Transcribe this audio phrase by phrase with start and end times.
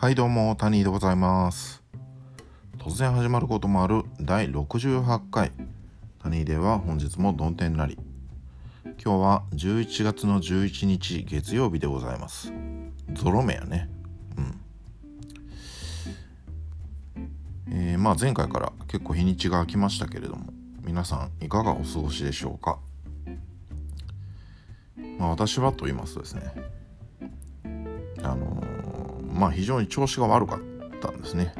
[0.00, 1.82] はいどうも、タニーでございます。
[2.78, 5.52] 突然始まることもある第68回。
[6.22, 7.98] タニーでは本日も曇天なり。
[8.82, 12.50] 今日は11月の11日月曜日でございます。
[13.12, 13.90] ゾロ目やね。
[14.38, 14.60] うん。
[17.68, 20.46] えー、まあ前回から結構日にちが空きましたけれども、
[20.82, 22.78] 皆さんいかがお過ごしでしょうか？
[25.18, 26.54] まあ私はと言いますとですね、
[28.22, 28.64] あの
[29.40, 30.60] まあ非常に調子が悪かっ
[31.00, 31.54] たんですね。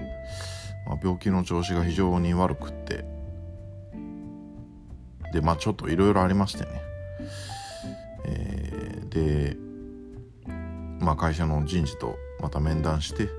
[0.86, 3.06] まあ、病気の調子が非常に悪くって、
[5.32, 6.82] で、まあちょっといろいろありましてね。
[8.26, 9.56] えーで、
[11.00, 13.30] まあ会社の人事とまた面談して、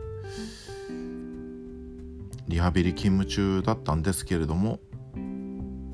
[2.47, 4.79] リハビリ勤務中だったんですけれども、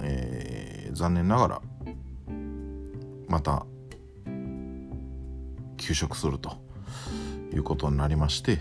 [0.02, 1.62] えー残念ながら、
[3.28, 3.66] また、
[5.76, 6.67] 休職すると。
[7.54, 8.60] いうことになりまして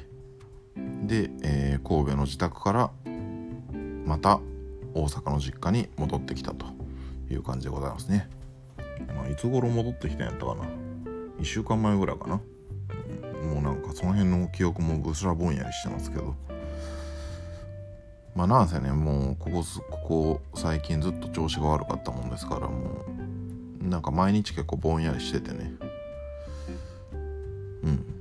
[1.07, 2.91] で、えー神戸の自宅から
[4.05, 4.41] また
[4.95, 6.67] 大阪の実家に戻ってきたと
[7.31, 8.29] いう感じでございますね、
[9.15, 10.65] まあ、いつ頃戻ってきたんやったかな
[11.39, 12.41] ？1週間前ぐらいかな？
[13.47, 16.35] もうなんかその辺の記憶もぶすらぼんやりしてますけど。
[18.35, 23.05] まあなんせねもうここここ最近ずっと調子が悪かったもんですからも
[23.83, 25.73] うなんか毎日結構ぼんやりしててね。
[27.83, 28.16] うん。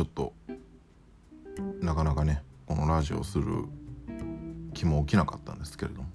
[0.00, 0.32] ちょっと
[1.82, 3.66] なかなかねこのラジオをする
[4.72, 6.08] 気も起きなかったんですけれども。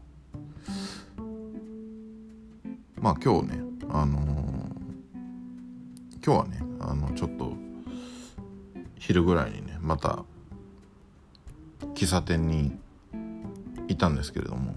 [2.96, 4.26] まあ今日ねあのー
[6.26, 7.54] 今日はねあのちょっと
[8.98, 10.24] 昼ぐらいにねまた
[11.94, 12.76] 喫茶店に
[13.88, 14.74] いたんですけれども。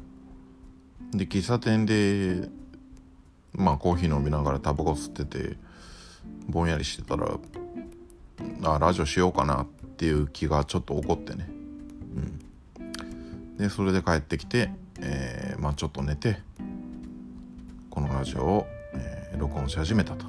[1.12, 2.50] で喫茶店で
[3.54, 5.56] まあコーヒー飲みながらタバコ吸ってて
[6.46, 7.38] ぼんやりしてたら
[8.62, 9.66] あラジオしようかなっ
[9.96, 11.48] ていう気がちょっと起こってね、
[12.78, 16.38] うん、でそれで帰ってきて、えーまあちょっと寝て
[17.90, 20.26] このラジオを、えー録音し始めたと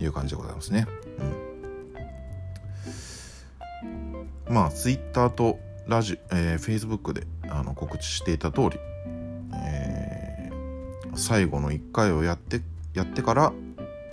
[0.00, 0.86] いう感じでございますね、
[4.48, 8.78] うん、まあ Twitter とラジ、えー、Facebook であの告知していた通り、
[9.54, 10.18] えー
[11.18, 12.60] 最後の1回をやって
[12.94, 13.52] やってから、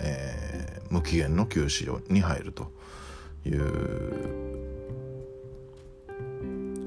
[0.00, 0.45] えー
[0.90, 2.70] 無期限の休止に入ると
[3.44, 4.56] いう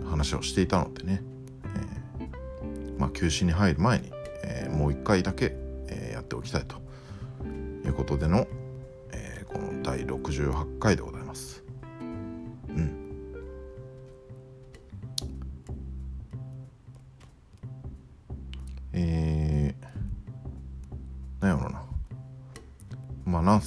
[0.09, 1.21] 話をしていたのでね、
[2.19, 4.11] えーまあ、休止に入る前に、
[4.43, 5.55] えーもう一回だけ、
[5.87, 6.75] えーやっておきたいと
[7.85, 8.47] いうことでの、
[9.11, 11.58] えこの第68回でございます。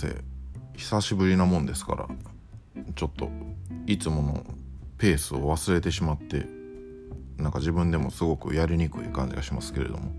[0.02, 0.16] せ
[0.76, 2.08] 久しぶりなもんですから
[2.96, 3.30] ちょっと
[3.86, 4.44] いつもの
[4.98, 6.46] ペースを忘れてしまって
[7.36, 10.12] なんか自分でもすごくやりにくい感じがしますけれども。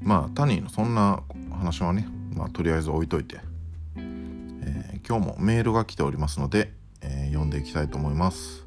[0.00, 1.20] まあタニーのそんな
[1.50, 3.40] 話はねまあとりあえず置いといて、
[3.96, 8.66] えー今日もメールが来ておりますので、えー読んでいきたいと思います。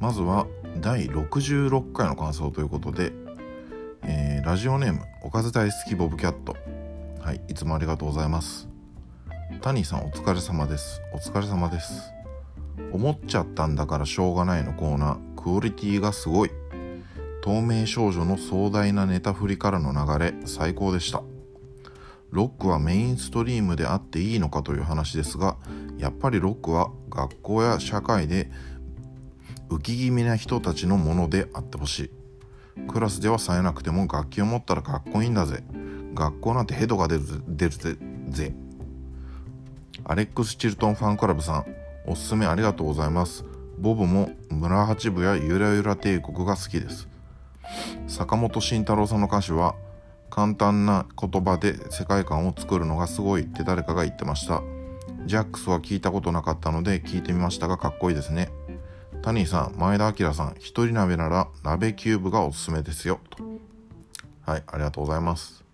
[0.00, 0.46] まずは
[0.80, 3.12] 第66回の感想ということで
[4.48, 6.56] ラジオネームおかず大好きボブキャット。
[7.20, 8.66] はいいつもありがとうございます。
[9.60, 11.02] タニーさんお疲れ様です。
[11.12, 12.14] お疲れ様です。
[12.90, 15.34] 思っちゃったんだからしょうがないのコーナー。
[15.36, 16.50] クオリティがすごい。
[17.42, 21.22] 透明少女の壮大なネタ振りからの流れ最高でした。
[22.30, 25.58] ロックはメインストリームであっていいのかという話ですが
[25.98, 28.50] やっぱりロックは学校や社会で
[29.68, 32.17] 浮き気味な人たちのものであってほしい。
[32.86, 35.62] クラスでは冴えなくても楽器を持ったらかっこいいんだぜ。
[36.14, 37.96] 学校なんてヘドが出る出るぜ
[38.28, 38.54] ぜ。
[40.04, 41.66] アレックス・チルトンファンクラブさん
[42.06, 43.44] おすすめありがとうございます。
[43.78, 47.08] ボブも村八部やゆらゆら帝国が好きです。
[48.06, 49.74] 坂本慎太郎さんの歌詞は
[50.30, 53.42] 簡単な言葉で世界観を作るのがすごい。
[53.42, 54.62] って誰かが言ってました。
[55.26, 58.48] ジャックスは聞いたことなかったので聞いてみましたがかっこいいですね。
[59.22, 63.20] タニーさん、前田明さん、一人鍋なら鍋キューブがおすすめですよ。
[63.30, 63.44] と
[64.46, 65.64] はい、ありがとうございます。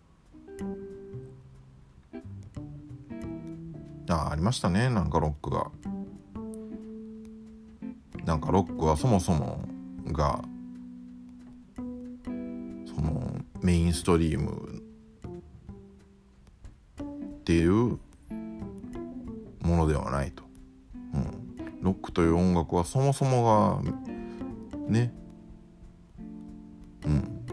[4.09, 5.71] あ、ありましたね、なんかロックが。
[8.25, 9.61] なんかロックはそもそも
[10.07, 10.43] が、
[11.77, 14.83] そのメインストリーム
[16.93, 17.99] っていう
[19.61, 20.44] ものではないと。
[21.85, 23.83] ロックという音楽はそもそもが
[24.89, 25.13] ね。
[27.05, 27.45] うん。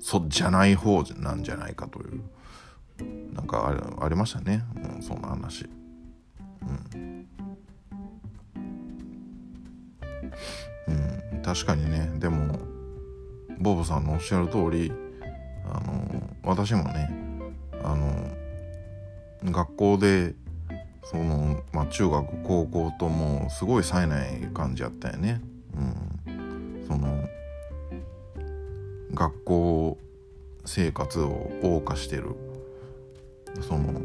[0.00, 2.20] そじゃない方なんじゃないかという。
[3.32, 4.64] なんかありましたね、
[4.96, 5.68] うん、そんな話。
[6.62, 7.26] うん。
[10.88, 12.10] うん確かにね。
[12.18, 12.58] でも
[13.60, 14.92] ボブさんのおっしゃる通り
[15.64, 17.08] あの私もね
[17.84, 20.34] あの学校で
[21.10, 25.40] その、まあ、中学高校ともすごい冴えない感じやったよね。
[26.26, 27.28] うん、その
[29.14, 29.98] 学校
[30.64, 32.34] 生活を謳歌してる
[33.60, 34.00] その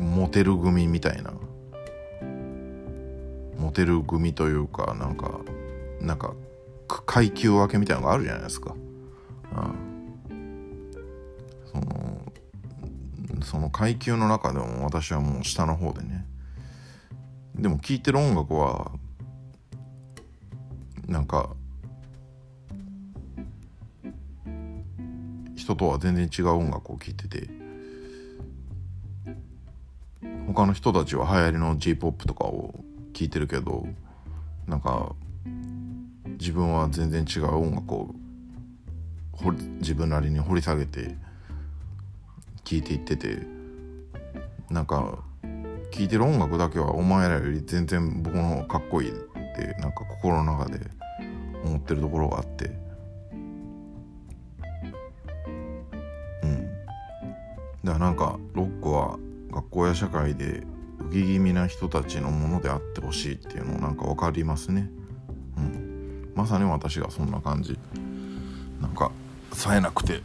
[0.00, 1.32] モテる組みたいな
[3.56, 5.40] モテる組というかなんか
[6.00, 6.34] なんか
[6.88, 8.74] 階級分けみたいなのがあるじゃないですか。
[13.72, 16.26] 階級の中でも私はもう下の方でね。
[17.54, 18.92] でも聴いてる音楽は
[21.06, 21.50] なんか
[25.56, 27.48] 人とは全然違う音楽を聴いてて
[30.46, 32.74] 他の人たちは流行りの j p o p とかを
[33.12, 33.86] 聴いてるけど
[34.66, 35.14] なんか
[36.38, 38.14] 自分は全然違う音楽を
[39.80, 41.16] 自分なりに掘り下げて
[42.64, 43.61] 聴いていってて
[44.72, 45.18] なんか
[45.90, 50.80] 聴いてる音楽だけはお前らより全然僕の方がかっこいいってなんか心の中で
[51.64, 52.70] 思ってるところがあって。
[56.42, 56.66] うん。
[57.84, 59.18] だからなんかロックは
[59.50, 60.64] 学校や社会で
[61.08, 64.88] 受け気味な人たちのものであってほしいっていうのなんか分かりますね。
[65.58, 66.32] うん。
[66.34, 67.78] まさに私がそんな感じ。
[68.80, 69.12] なんか
[69.52, 70.22] 冴えなくて。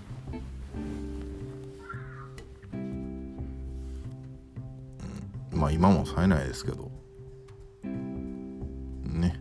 [5.68, 6.92] あ今も冴えないですけど。
[9.04, 9.40] ね。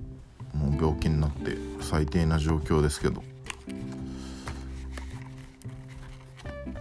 [0.52, 3.23] もう病気になって最低な状況ですけど。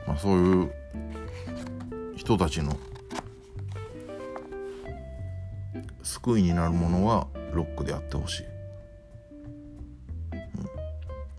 [0.07, 0.71] まあそういう
[2.15, 2.75] 人たちの
[6.03, 8.44] 救いになるものはロックであってほしい、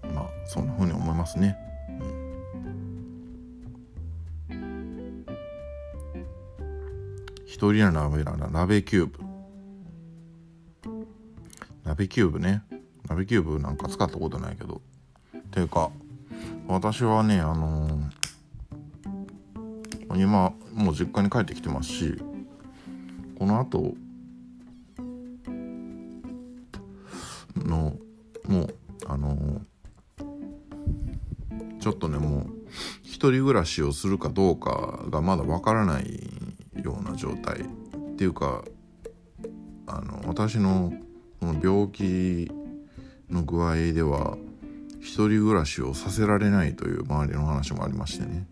[0.04, 1.65] うん、まあそんなふうに思いますね。
[7.56, 8.36] 一人の鍋な。
[8.36, 9.18] 鍋キューブ。
[11.84, 12.62] 鍋キューブね。
[13.08, 14.82] 鍋キューブなんか使ったことないけど。
[15.50, 15.90] ていうか
[16.68, 22.22] 私はねあのー、今もう実家に帰ってきてますし
[23.38, 23.94] この後
[27.56, 27.94] の
[28.46, 28.74] もう
[29.06, 32.50] あのー、ちょっとねもう
[33.02, 36.25] 一人暮らしをするかどうかがまだわからない
[37.16, 37.64] 状態っ
[38.16, 38.62] ていうか
[39.86, 40.92] あの私の
[41.40, 42.50] この病気
[43.30, 44.36] の具合では
[45.00, 48.46] 一人暮らしをさせられないという周りの話もありましてね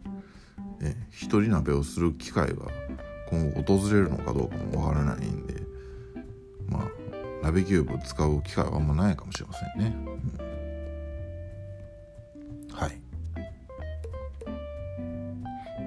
[1.10, 2.66] 一人鍋をする機会が
[3.30, 5.54] 今後訪れるのかどうかもわからないんで
[6.68, 6.88] まあ
[7.42, 10.13] 鍋キューブ使う機会はあんまないかもしれませんね。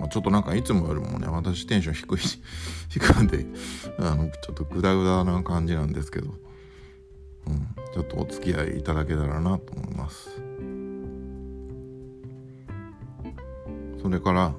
[0.09, 2.17] ちょっとなんかいつもよりもね私テンション低い
[2.89, 3.45] 低いんで
[3.99, 6.33] あのちょっとグダグダな感じなんですけど、
[7.47, 10.29] うん、ちょっとお付き合いいただけたらなと思います。
[14.01, 14.53] それから、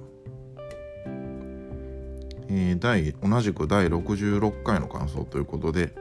[2.49, 5.95] えー、第同じく第66回の感想ということで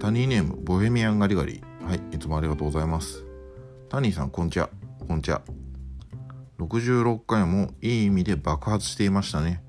[0.00, 1.62] タニーネームボヘミアンガリガリ。
[1.84, 3.24] はいいつもありがとうございます。
[3.88, 4.70] タニーさんこんちは。
[5.06, 5.42] こんちは。
[6.66, 9.62] 66回もいい意味で爆発していましたね。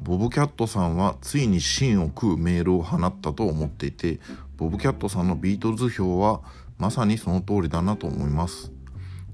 [0.00, 4.20] ボブキャットさんはついに芯を食うメールを放ったと思っていて
[4.56, 6.40] ボブキャットさんのビートルズ票は
[6.78, 8.72] まさにその通りだなと思います。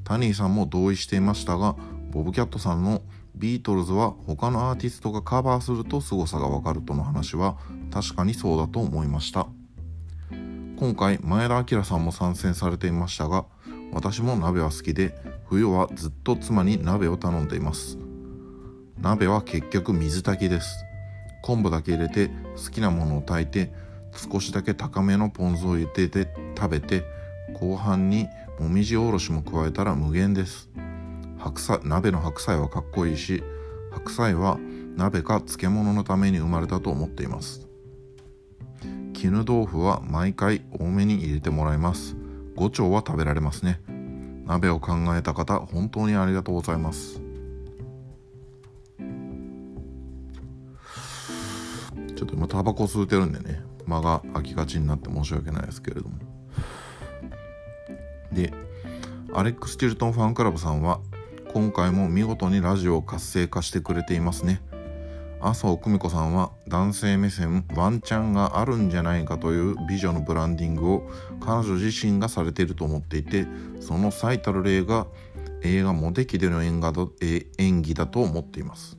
[0.05, 1.77] タニーさんも同意していましたが
[2.11, 3.03] ボブキャットさんの
[3.35, 7.57] ビートルズは他のアーティストがカバーすると凄さがわかるとの話は
[7.91, 9.47] 確かにそうだと思いました。
[10.77, 13.47] 今回前田明さんも参戦されていましたが
[13.95, 15.15] 私も鍋は好きで
[15.47, 17.97] 冬はずっと妻に鍋を頼んでいます。
[19.01, 20.85] 鍋は結局水炊きです。
[21.43, 23.73] 昆布だけ入れて好きなものを炊いて
[24.13, 27.05] 少しだけ高めのポン酢を入れて食べて
[27.55, 28.27] 後半に
[28.59, 30.69] もみじおろしも加えたら無限です。
[31.39, 33.45] 白菜鍋の白菜はかっこいいし
[33.93, 34.59] 白菜は
[34.97, 37.69] 鍋か漬物のために生まれたと思っています。
[39.13, 42.24] 絹豆腐は毎回多めに入れてもらいます。
[42.57, 43.81] 5丁は食べられますね。
[44.47, 47.21] 鍋を考えた方本当にありがとうございます。
[52.17, 56.19] ちょっと今タバコ吸うてるんでね間が空きがちになって申し訳ないですけれども。
[58.33, 58.53] で
[59.33, 61.01] アレックス・ティルトンファンクラブさんは
[61.53, 64.61] 今回も見事にラジオを活性化してくれていますね。
[65.45, 73.47] 麻生久美子さんは男性目線ワンチャンがあるんじゃないかという美女のブランディングを彼女自身がされていると思っていて
[73.79, 75.07] その最たる例が
[75.63, 78.97] 映画「モテキ」での演技だと思っています。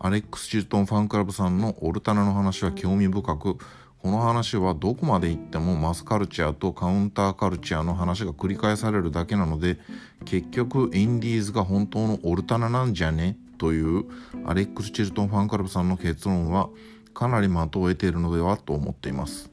[0.00, 3.56] アレックス・チルトンファンクラブさんのオルタナの話は興味深く
[4.02, 9.78] この話はどこまで行ってもマスカルチャーとカウンターカルチャーの話が繰り返されるだけなので
[10.24, 13.38] 結局インディーズが本当のオルタナなんじゃね？
[13.64, 14.04] という
[14.44, 16.68] アレックス・チルトンファンクラブさんの結論は
[17.14, 19.50] かなり的を得ているのではと思っています。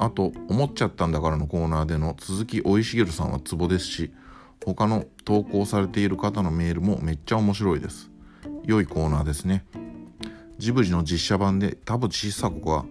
[0.00, 4.10] あと「思っちゃったんだから」のコーナーでの鈴木おいしげるさんはツボですし
[4.64, 8.10] 他の投稿されている方のメールもめっちゃ面白いです。
[8.64, 9.64] 良いコーナーですね。
[10.58, 12.84] ジブリの実写版で田淵久子が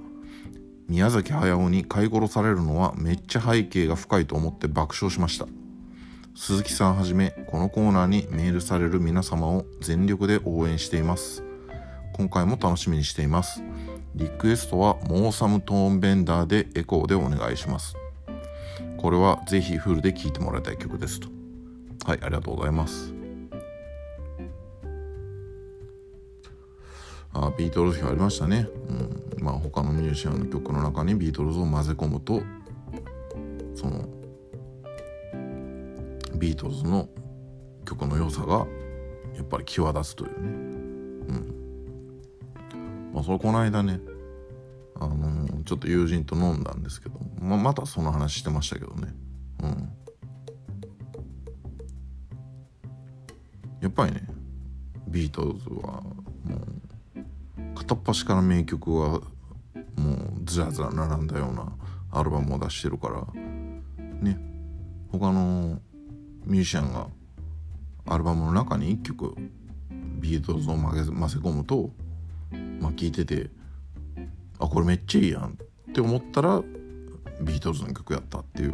[0.87, 5.47] 宮崎駿に飼い殺されるのはめっちゃ背景が深いと思って爆笑しました。
[6.39, 11.43] 鈴木さんはじめこのコーナーにメールされる皆様を全力で応援しています。
[12.13, 13.63] 今回も楽しみにしています。
[14.13, 17.95] リクエストは MO'SOME TONEBENDER でエコーでお願いします。
[18.97, 21.27] これはぜひフルで聴いてもらいたい曲ですと。
[22.05, 23.11] はいありがとうございます。
[27.33, 32.43] あビートルズ表ありましたね、うん、まあ他のミュージシャンの曲の中にビートルズを混ぜ込むと
[33.75, 34.16] その
[36.37, 37.09] ビートルズの
[37.85, 38.65] 曲の良さが
[39.35, 40.35] やっぱり際立つというね。
[40.41, 43.11] うん。
[43.13, 43.99] まあそれこの間ね
[44.99, 49.13] あのー、ちょっと友人と飲んだんですけど、まあ、またその話してましたけどね。
[49.63, 49.89] うん。
[53.81, 54.27] やっぱりね
[55.07, 56.57] ビートルズはも
[57.15, 61.71] う片っ端から名曲はもうずらずら並んだような
[62.11, 63.25] アルバムを出してるから
[64.21, 64.39] ね。
[65.11, 65.79] 他の
[66.47, 67.07] ミュージシャンが
[68.05, 69.35] アルバムの中に1曲
[70.19, 71.91] ビートルズを混ぜ込むと
[72.79, 73.49] まあ聴いてて
[74.59, 75.57] あこれめっちゃいいやん
[75.89, 76.61] って思ったら
[77.41, 78.73] ビートルズの曲やったっていう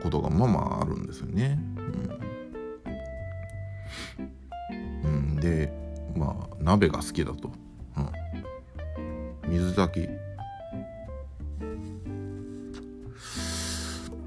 [0.00, 1.58] ことがまあまああるんですよね。
[5.04, 5.72] うん、うん、で
[6.16, 7.52] まあ鍋が好きだと。
[9.46, 9.52] うん。
[9.52, 10.08] 水炊き。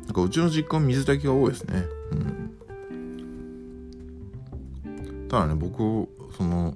[0.06, 1.99] なんかうちの実家は水炊きが多いですね。
[5.30, 6.76] ただね僕その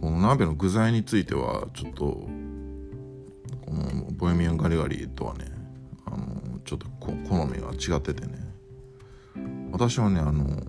[0.00, 2.28] この鍋の具材についてはちょっとこ
[3.68, 5.46] のボヘミアンガリガリとはね
[6.06, 7.12] あのちょっと好
[7.46, 8.32] みが違っててね。
[9.72, 10.62] 私はねあの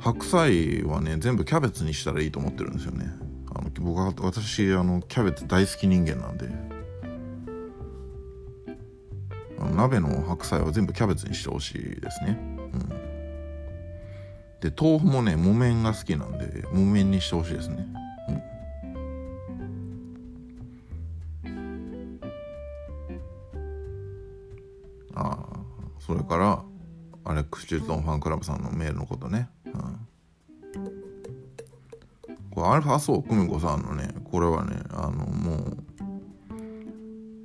[0.00, 3.06] 白菜はね全部キャベツにしたらいいと思ってるんですよね。
[3.54, 6.48] あの僕は私あのキャベツ大好き人間なんで。
[9.74, 12.38] 鍋の白菜は全部キャベツにしてほしいですね。
[12.74, 13.13] うん。
[14.64, 17.86] で豆腐もね木綿が好きなんで木綿にしてほしいですね。
[21.44, 22.20] うん。
[25.14, 25.46] ああ
[26.00, 26.64] それから
[27.26, 29.72] アレックス・チュートンファンクラブさんのメールのことね、うん。
[32.50, 35.76] これアルファソー久美子さんのねこれはねあのもう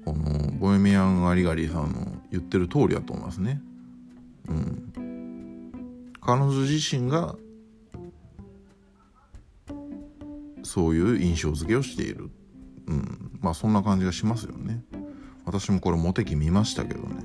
[0.06, 3.62] このボヘミアン・ガリガリさんの言ってる通りだと思いますね。
[6.30, 7.36] 彼女自身が
[10.62, 12.30] そういう印象付けをしている。
[12.86, 13.32] うん。
[13.42, 14.84] まあそんな感じがしますよね。
[15.44, 17.24] 私もこれモテ期見ましたけどね。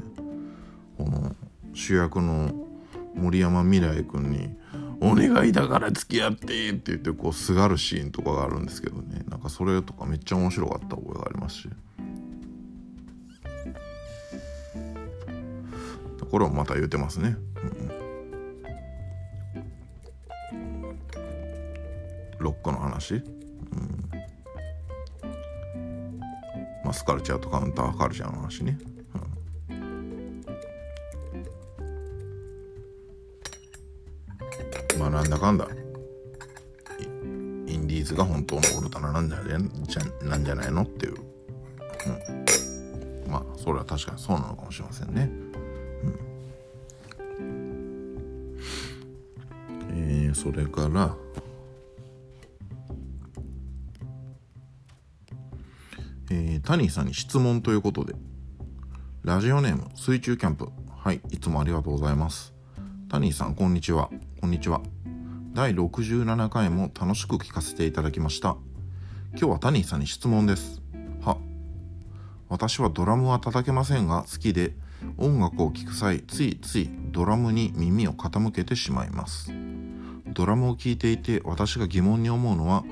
[0.96, 1.36] この
[1.74, 2.54] 主役の
[3.14, 4.56] 森山未来君に
[5.02, 9.22] お願いだから付き合ってって言ってこうすがるシーンとかがあるんですけどね。
[9.28, 11.68] なんかそれとかめっちゃ面白かった覚えがありますし。
[16.30, 17.93] これもまた言うてますね、うん、
[22.44, 23.22] ロックの話、うん、
[26.84, 28.78] マスカルチャーとカウンターカルチャーの話ね。
[34.98, 35.66] まあなんだかんだ。
[37.66, 39.38] インディーズが本当のオルタナなんじゃ
[40.22, 41.14] なんじゃないのっていう、
[43.26, 45.30] うん、まあそれは確かにそうなのかもしれませんね。
[47.40, 48.58] うん、
[49.94, 51.16] えー、それから
[56.36, 58.14] えー、タニーさんに質問ということで。
[59.22, 60.68] ラジオネーム水中キャンプ。
[60.90, 62.52] はいいつもありがとうございます。
[63.08, 64.10] タニーさんこんにちは。
[64.40, 64.80] こんにちは。
[65.52, 68.56] 第67回も楽しく聞かせていただきました。
[69.30, 70.82] 今日はタニーさんに質問です。
[71.22, 71.38] は
[72.48, 74.74] 私はドラムは叩けませんが好きで
[75.16, 79.52] 音楽を聴く際ついついドラムに耳を傾けてしまいます。
[80.26, 82.82] ドラムを聴いていて私が疑問に思うのは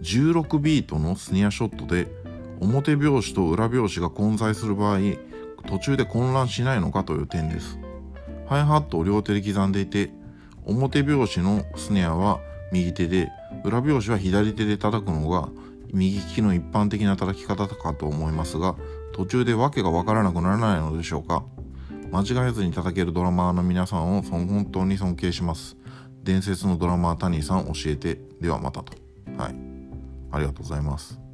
[0.00, 2.25] 16ビートのスネアショットで
[2.60, 4.98] 表拍子と裏拍子が混在する場合
[5.66, 7.78] 途中で混乱しないのかという点です。
[8.46, 10.10] ハイハットを両手で刻んでいて
[10.64, 12.40] 表拍子のスネアは
[12.72, 13.28] 右手で
[13.64, 15.48] 裏拍子は左手で叩くのが
[15.92, 18.76] 右利きの一般的な叩き方かと思いますが
[19.14, 21.44] 途中で訳が分からなくならないのでしょうか。
[22.12, 25.76] 間違えずに叩けるドラマーの皆さんを本当に尊敬します。
[26.22, 28.20] 伝説のドラマータニーさん教えて。
[28.40, 28.92] ではまたと。
[29.36, 29.54] はい。
[30.30, 31.25] ありがとうございます。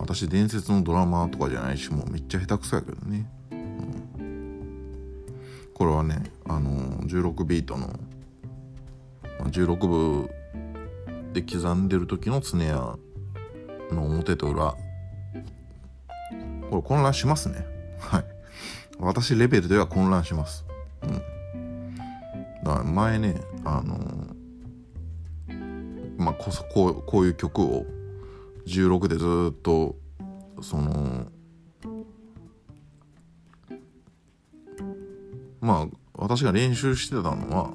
[0.00, 5.28] 私伝説のドラマとかじゃないしもうめっちゃ下手くそやけどね、うん、
[5.74, 6.70] これはねあの
[7.04, 7.88] 16ビートの
[9.44, 10.30] 16部
[11.32, 12.96] で刻んでる時のスネア
[13.92, 14.74] の表と裏。
[16.70, 17.66] これ混乱しますね。
[17.98, 18.24] はい。
[18.98, 20.64] 私レベルでは混乱します。
[21.02, 21.96] うん。
[22.64, 23.98] だから前ねあの
[26.16, 27.86] まあこそこうこういう曲を
[28.70, 29.96] 16でずっと
[30.62, 31.26] その
[35.60, 37.72] まあ私が練習してたのは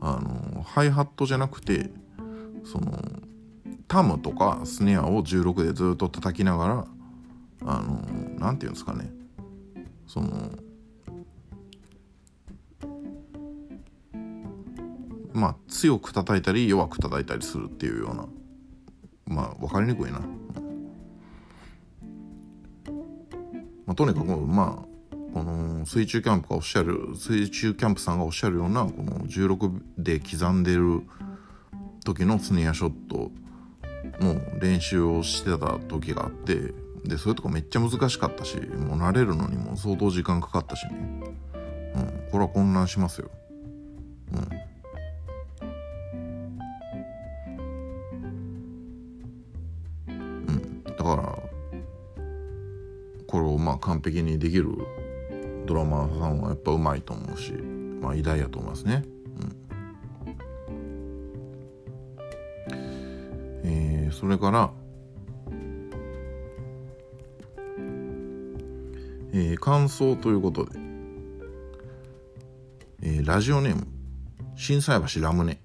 [0.00, 1.90] あのハイハットじゃなくて
[2.64, 2.98] その
[3.86, 6.86] タムとかスネアを16でずっと叩きながら
[7.66, 8.02] あの
[8.38, 9.10] 何て言うんですかね。
[10.06, 10.50] その
[15.32, 18.26] まあ強く叩いたり弱く叩いたりするっていうような
[19.34, 20.20] まあ分かりにくいな、
[23.86, 31.02] まあ、とにかくまあこの水中キャンプがおっしゃる水中キャンプさんがおっしゃるようなこの16で刻んでる
[32.04, 33.32] 時のスネアショット
[34.20, 36.72] の練習をしてた時があって
[37.04, 40.92] でそういうとこめっちゃ難しかったしもう慣れるのにも相当時間かかったしね、
[41.96, 43.30] うん、これは混乱しますよ。
[44.32, 44.73] うん。
[51.04, 51.38] だから
[53.26, 54.70] これをまあ完璧にできる
[55.66, 59.04] ドラマーさんはやっぱうまいと思うしまあ偉大やと思いますね。
[63.66, 64.70] えー、それから、
[69.32, 70.78] えー、感想ということで、
[73.02, 73.86] えー、ラジオネーム
[74.56, 75.60] 心斎橋ラムネ。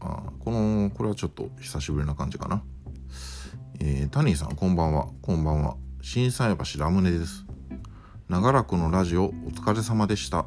[0.00, 2.62] あこのこれはちょっと久しぶりな感じかな、
[4.12, 5.08] タニーさんこんばんは。
[5.22, 5.74] こんばんは。
[6.02, 7.46] 心斎橋ラムネです。
[8.28, 10.44] 長らくのラジオお疲れ様でした。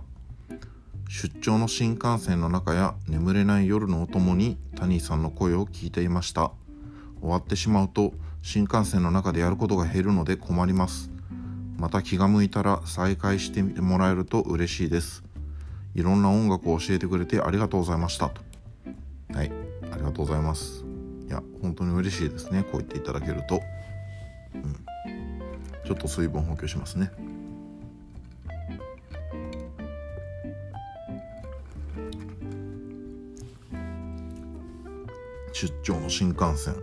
[1.09, 6.51] 出張の新幹線の中や眠れない夜のお供にタニーさんの声を聞いていました。
[7.21, 11.09] 終わってしまうと新幹線の中でやることが減るので困ります。
[11.75, 15.23] また気が向いたら再開してみてもらえると嬉しいです。
[15.95, 18.29] いろんな音楽を教えてくれてありがとうございました。
[18.29, 18.41] と。
[19.33, 19.51] はい
[19.91, 20.94] ありがとうございます。
[21.27, 22.63] いや本当に嬉しいですね。
[22.63, 23.61] こう言っていただけると。
[24.53, 24.75] うん。
[25.85, 27.11] ちょっと水分補給しますね。
[35.53, 36.75] 出張の新幹線。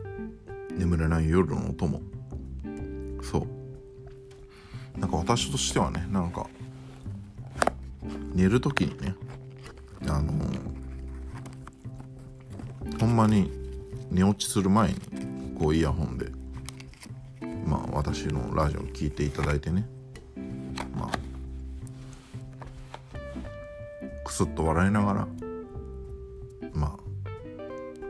[0.77, 2.01] 眠れない夜のお供
[3.23, 3.63] そう。
[4.99, 6.47] なんか私としてはねなんか
[8.35, 9.15] 寝る時にね
[10.07, 13.62] あのー、ほんまに
[14.13, 14.95] 寝落ちする前に
[15.59, 16.27] こうイヤホンで
[17.65, 19.89] まあ私のラジオを聴いていただいてね。
[20.95, 21.11] まあ
[24.23, 25.29] くすっと笑いながら
[26.75, 26.97] まあ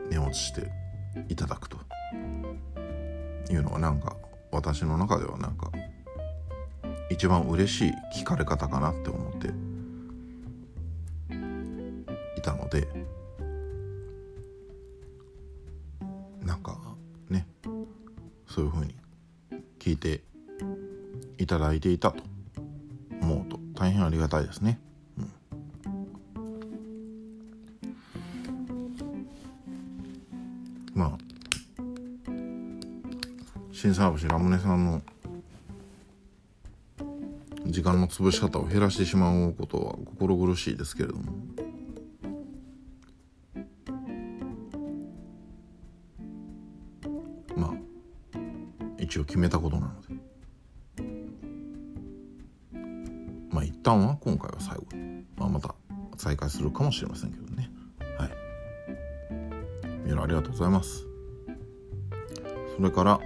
[0.09, 0.69] 寝落ちして
[1.29, 1.77] いただくと。
[3.49, 4.15] いうのはなんか
[4.51, 5.71] 私の中ではなんか
[7.09, 9.47] 一番嬉しい聞かれ方かなって思って
[12.37, 12.87] いたので
[20.03, 20.21] て
[21.37, 22.33] いただいていたと。
[23.21, 23.59] 思うと。
[23.73, 24.79] 大変ありがたいですね。
[30.93, 31.17] まあ
[33.71, 35.01] 新沢橋ラムネさんの
[37.65, 41.23] 時間の潰し方を減らしてしまうことは心苦しいですけれども。
[49.13, 50.07] 一応決めたことなので。
[53.51, 54.85] まあ一旦は今回は最後、
[55.37, 55.75] まあ、また
[56.17, 57.69] 再開するかもしれませんけどね。
[58.17, 58.31] はい。
[60.03, 61.05] 皆ありがとうございます。
[62.75, 63.19] それから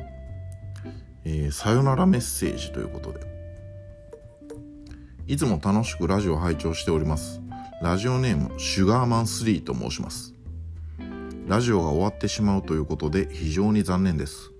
[1.23, 3.21] えー、さよならメッセージということで、
[5.25, 7.39] いつも楽しくラジオを拝聴しております。
[7.81, 10.33] ラジオネームシュガーマン3と申します。
[11.47, 14.51] ラジオが終わってしまうということで非常に残念です。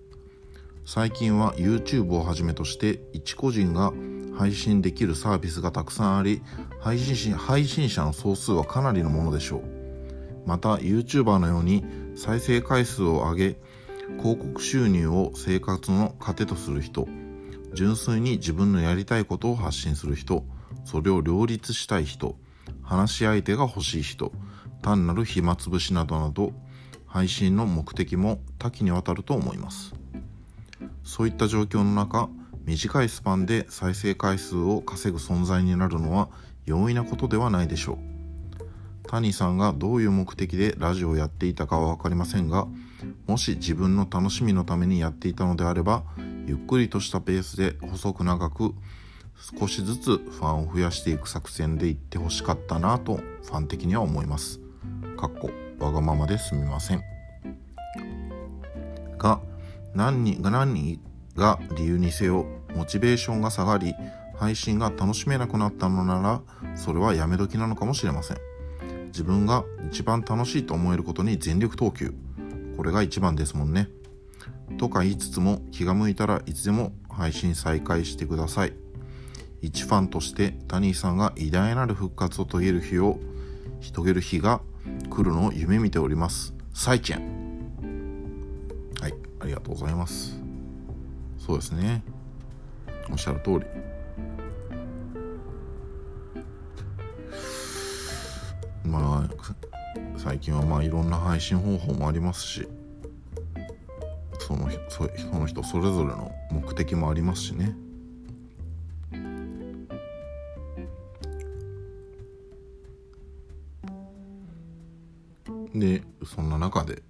[0.90, 3.92] 最近は YouTube をはじめとして一個人が
[4.38, 6.42] 配信できるサービスがたくさんあり
[6.80, 9.64] 配信配信者の総数はかなりのものでしょう。
[10.46, 11.84] また YouTuber のように
[12.16, 13.58] 再生回数を上げ
[14.22, 17.06] 広告収入を生活の糧とする人
[17.74, 20.46] 純粋に自分のやりたいことを発信する人
[20.86, 22.38] それを両立したい人
[22.82, 24.32] 話し相手が欲しい人
[24.82, 26.54] 単なる暇つぶしなどなど
[27.06, 29.97] 配信の目的も多岐にわたると思います。
[31.08, 32.28] そういった状況の中
[32.66, 36.28] 短いスパンで再生回数を稼ぐ存在になるのは
[36.66, 42.68] 容易なことではないでしょう谷さんがどういう目的でラジオをやっていたかは分かりませんが
[43.26, 46.04] もし自分の楽しみのためにやっていたのであれば
[46.46, 48.74] ゆっくりとしたペースで細く長く
[49.60, 54.60] 少しずつファンを増やしていく作戦でいってほしかったなとファン的には思います。
[55.16, 57.04] かっこわがままですみません。
[59.18, 59.40] が
[59.98, 61.02] 何人が何人
[61.36, 63.96] が理由にせよモチベーションが下がり
[64.38, 66.42] 配信が楽しめなくなったのなら
[66.76, 68.38] それはやめ時なのかもしれません。
[69.08, 72.14] 自分が一番楽しいと思えることに全力投球。
[72.76, 73.90] これが一番ですもんね。
[74.78, 78.74] とか言いつつも気が向いたらいつでも配信再開してください。
[79.64, 83.18] 一ファンとしてタニーさんが偉大なる復活を遂げる日を
[83.82, 84.62] 遂げる日が
[85.10, 86.54] 来るのを夢見ております。
[86.76, 87.47] サイチェンはい
[89.40, 90.40] ありがとうございます。
[91.38, 92.04] そうですね。
[93.10, 93.66] おっしゃる通り。
[98.84, 102.68] まあ最近はまあいろんな配信方法もありますし
[104.40, 105.04] そのそ
[105.38, 107.76] の人それぞれの目的もありますしね。
[115.76, 117.04] でそんな中で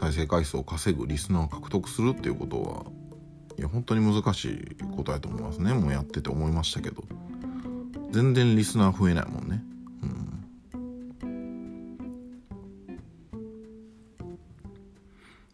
[0.00, 2.84] 再生回数を稼ぐリスナーを獲得するっていうことは
[3.58, 5.74] いや本当に難しいことやと思いますね。
[5.74, 7.04] もうやってて思いましたけど。
[8.10, 9.62] 全然リスナー増えないもんね。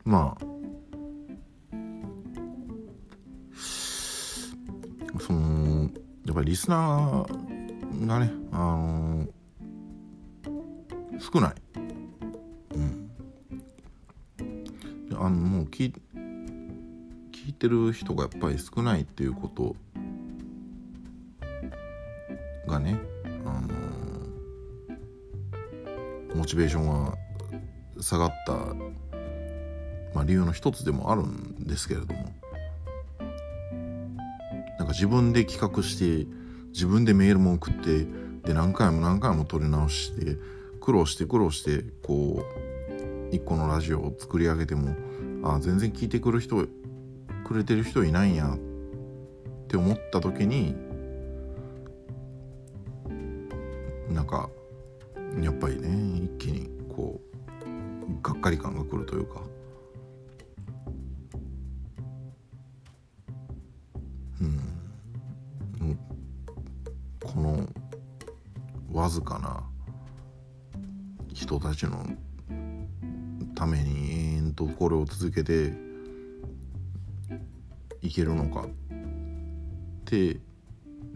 [0.04, 0.46] まあ
[5.18, 5.90] その
[6.24, 11.54] やっぱりリスナーがねあのー、少ない。
[15.76, 15.92] 聞
[17.32, 19.76] 聞いてる人がやっぱり少ないっていうこと
[22.66, 22.98] がね
[23.44, 27.14] あのー、モチベーションが
[28.00, 28.54] 下がった
[30.14, 32.32] まあ、理由の一つでもあるんですけれども。
[34.78, 36.26] なんか自分で企画して
[36.68, 38.06] 自分でメールも送って
[38.46, 40.38] で何回も何回も撮り直して
[40.80, 42.42] 苦労して苦労してこ
[43.30, 44.96] う一個のラジオを作り上げても
[45.54, 46.66] あ全然聞いてくる人
[47.44, 48.58] くれてる人いないんやっ
[49.68, 50.74] て思った時に
[54.10, 54.48] なんか
[55.40, 59.46] やっぱりね一気にこうがっかり感がくるというか。
[69.06, 69.62] わずかな
[71.32, 72.04] 人たちの
[73.54, 73.95] ために
[74.56, 75.74] とこれを続けて
[78.02, 78.68] いけるのかっ
[80.06, 80.38] て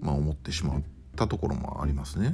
[0.01, 0.83] まあ思ってしまっ
[1.17, 2.29] たところもありますね。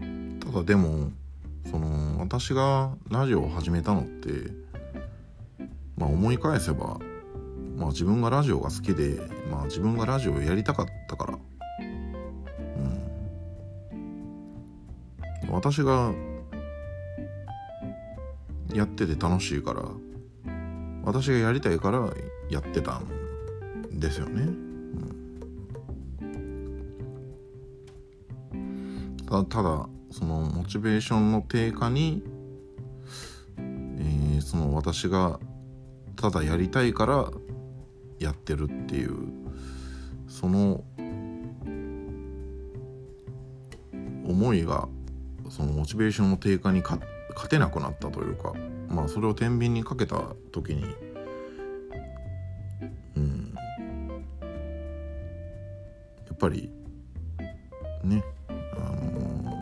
[0.00, 1.10] うん、ただでも
[1.70, 4.50] その私がラジオを始めたのって
[5.96, 6.98] まあ思い返せば
[7.76, 9.20] まあ自分がラジオが好きで
[9.50, 11.38] まあ自分がラジオをやりたかったから。
[15.52, 16.12] 私が
[18.74, 19.82] やってて楽しいから
[21.04, 22.10] 私がやりたいから
[22.48, 23.08] やってたん
[23.98, 24.42] ですよね。
[28.52, 32.22] うん、たただそのモチベーションの低下に、
[33.58, 35.40] えー、その私が
[36.16, 37.30] ただやりたいから
[38.18, 39.32] やってるっていう
[40.28, 40.84] その
[44.24, 44.88] 思いが
[45.50, 47.00] そのモチベーションの低下に勝
[47.34, 48.54] 勝てなくなったというか
[48.88, 50.20] まあそれを天秤にかけた
[50.52, 50.84] 時に
[53.16, 53.54] うん
[56.26, 56.70] やっぱり
[58.04, 59.52] ねあの、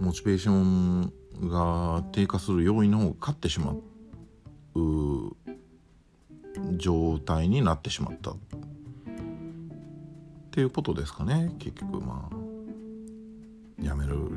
[0.00, 1.12] モチベーション
[1.48, 3.82] が低下する要因の方が勝ってしまう
[6.76, 8.34] 状態になってしまった。
[10.52, 12.36] っていうことですかね結局まあ
[13.82, 14.32] やめる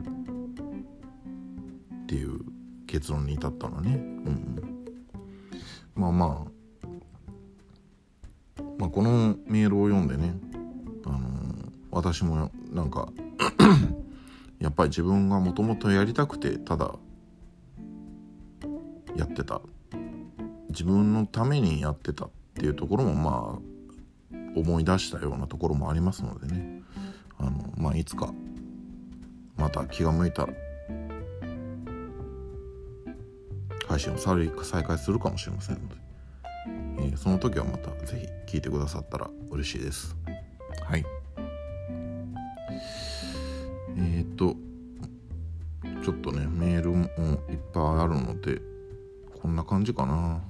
[2.04, 2.40] っていう
[2.88, 4.88] 結論に至ったのね、うん、
[5.94, 6.48] まあま
[8.58, 10.34] あまあこのメールを読んでね
[11.06, 11.20] あの
[11.92, 13.10] 私もなんか
[14.60, 16.96] やっぱり自分がもともとやりたくてただ
[19.18, 19.60] やってた。
[20.70, 23.75] 自分のためにやってたっていうところもまあ
[24.56, 26.82] 思い出したようなところもありますのでね。
[27.38, 28.34] あのまあいつか
[29.58, 30.54] また気が向いたら
[33.88, 35.96] 配信を再開するかもしれませんので、
[37.00, 40.16] えー、その時はまた是非聞いてくださったら嬉しいです。
[40.86, 41.06] はい。
[43.98, 44.56] えー、っと
[46.04, 47.06] ちょっとねメールも
[47.50, 48.62] いっぱいあるので
[49.42, 50.42] こんな感じかな。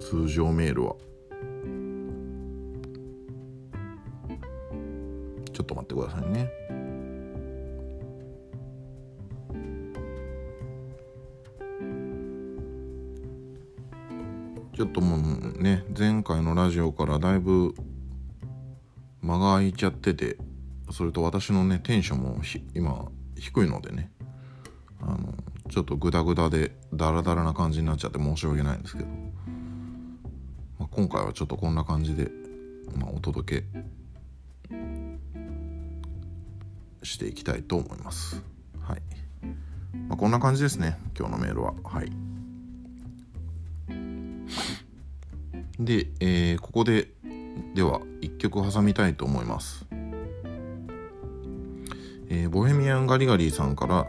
[0.00, 0.96] 通常メールは。
[5.52, 6.50] ちょっと待ってくださいね。
[14.74, 17.74] ちょっともうね前回のラジオからだいぶ
[19.20, 20.38] 間が空いちゃってて
[20.90, 22.40] それと私のねテンションも
[22.74, 24.10] 今低いのでね
[25.00, 25.34] あの
[25.70, 29.08] ちょっとグダグダでダラダラな感じになっちゃって申し訳ないんですけど
[30.78, 32.30] まあ今回はちょっとこんな感じで、
[32.96, 33.66] まあ、お届け
[37.52, 38.42] たいと思います。
[38.80, 39.02] はい。
[40.08, 41.74] まあ、こんな感じですね、今日のメールは。
[41.84, 42.10] はい。
[45.78, 47.08] で、えー、ここで、
[47.74, 49.86] では、一曲挟みたいと思います。
[52.30, 54.06] えー、ボヘミアンガリガリーさんから、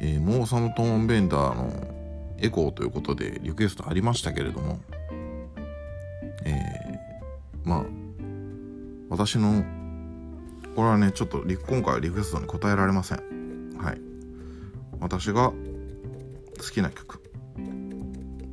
[0.00, 1.72] えー、モーサムトーンベンダーの
[2.38, 4.78] エコーということでリクエストありましたけれども、
[6.44, 7.84] えー、まあ
[9.08, 9.64] 私の
[10.78, 13.76] これはねちょっと今回はリクエストに答えられません。
[13.80, 14.00] はい。
[15.00, 15.54] 私が好
[16.72, 17.20] きな曲。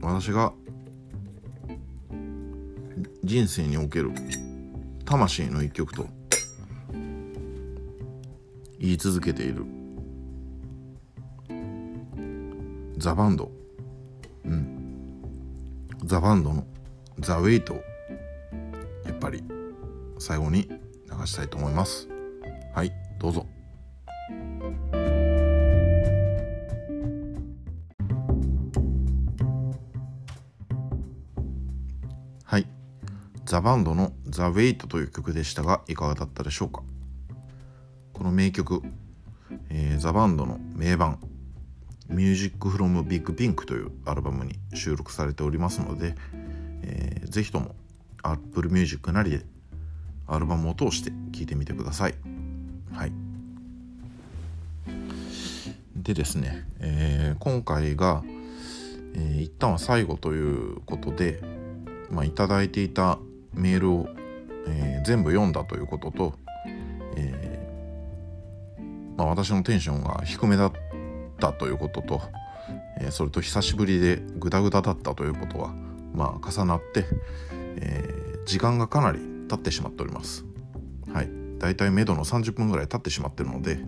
[0.02, 0.52] 私が
[3.24, 4.10] 人生における
[5.06, 6.08] 魂の一曲と
[8.80, 9.64] 言い続けている
[12.98, 13.52] ザ・バンド。
[14.46, 15.22] うん。
[16.06, 16.66] ザ・バンドの
[17.20, 17.76] ザ・ウェイト
[19.06, 19.44] やっぱり
[20.18, 22.15] 最後に流したいと思います。
[22.76, 23.46] はいどうぞ。
[32.44, 32.68] はい。
[33.46, 36.84] ザ・バンドの「ザ・ウェイトという曲でしたがいかがだったでしょうか？
[38.12, 38.82] この名曲、
[39.70, 41.20] えー、ザ・バンドの名盤
[42.12, 46.16] 「ミュージック・フロム・ビッグ・ピンク」というアルバムに収録されておりますので、
[46.82, 47.74] えー、ぜひとも
[48.22, 49.46] Apple Music なりで
[50.28, 52.35] アルバムを通して聴いてみてください。
[52.96, 53.12] はい。
[55.96, 58.24] でですね、えー、今回が、
[59.16, 61.42] えー、一旦は最後ということで、
[62.12, 63.18] まあ、いただいていた
[63.54, 64.10] メールを、
[64.68, 66.34] えー、全部読んだということと、
[67.18, 67.56] えー
[69.18, 70.72] まあ、私のテンションが低めだっ
[71.40, 72.22] たということと、
[73.00, 75.74] え、それと久しぶりでグダグダだったということは、
[76.14, 77.06] まあ、重なって、
[77.78, 78.14] え、
[78.46, 80.46] 時間がかなり経ってしまっております。
[81.14, 83.80] はい、だいたい目処の30分ぐらい経ってしまってるので、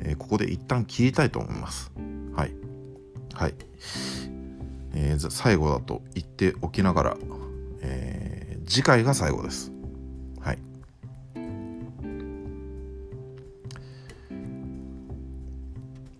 [0.00, 1.92] えー、ここで一旦切りたいと思います。
[2.34, 2.52] はい、
[3.34, 3.54] はい
[4.94, 7.16] えー、最後だと言っておきながら、
[7.82, 9.72] えー、次回が最後です。
[10.40, 10.58] はい。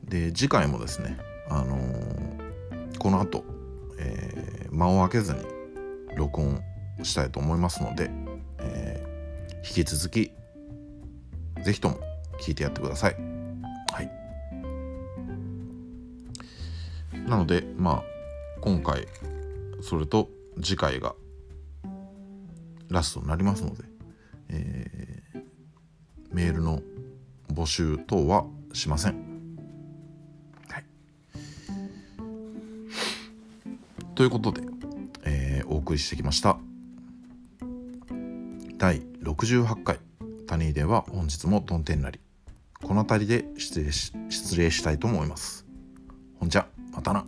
[0.09, 1.19] で次回もですね、
[1.49, 3.57] あのー、この後
[3.99, 5.41] えー、間を空けずに
[6.15, 6.61] 録音
[7.03, 8.11] したいと思いますので、
[8.59, 10.33] えー、引き続き
[11.67, 11.99] 是非とも
[12.41, 13.17] 聞いてやってください。
[13.93, 14.11] はい、
[17.29, 18.03] なのでまあ
[18.61, 19.09] 今回
[19.81, 20.29] それと
[20.63, 21.17] 次回が
[22.89, 23.83] ラストになりますので、
[24.51, 25.43] えー、
[26.31, 26.83] メールの
[27.53, 29.27] 募集等はしません。
[34.15, 34.63] ということで、
[35.25, 36.59] えー、お送りしてきました
[38.79, 39.99] 第68回
[40.47, 42.21] 谷では本日もどん天なり。
[42.83, 45.67] この辺りで失礼し失礼したいと思います。
[46.39, 47.27] ほんじゃまたな。